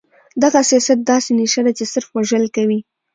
[0.43, 2.79] دغه سياست داسې نيشه ده چې صرف وژل کوي.